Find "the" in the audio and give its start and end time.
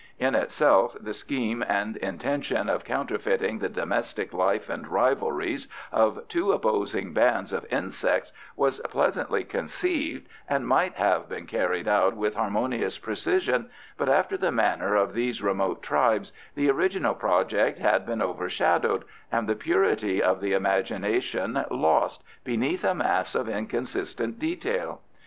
0.99-1.13, 3.59-3.69, 14.37-14.51, 16.55-16.67, 19.47-19.55, 20.41-20.53